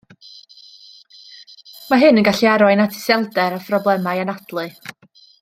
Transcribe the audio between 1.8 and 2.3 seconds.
Mae hyn yn